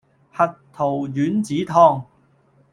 [0.33, 1.13] 核桃丸
[1.43, 2.05] 子湯